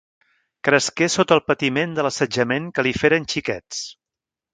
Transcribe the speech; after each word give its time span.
Cresqué 0.67 1.07
sota 1.15 1.35
el 1.35 1.43
patiment 1.49 1.93
de 1.99 2.05
l'assetjament 2.07 2.65
que 2.79 2.87
li 2.89 2.95
feren 3.03 3.29
xiquets. 3.35 3.83